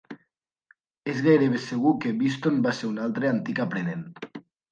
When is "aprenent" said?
3.69-4.05